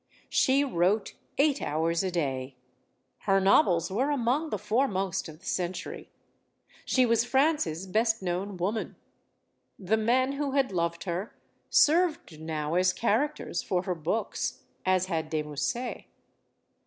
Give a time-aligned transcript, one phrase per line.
[0.29, 2.55] She wrote eight hours a day.
[3.19, 6.09] Her novels were among the foremost of the century.
[6.85, 8.95] She was France's best known woman.
[9.77, 11.35] The men who had loved her
[11.69, 16.05] served now as characters for her books, as had de Musset.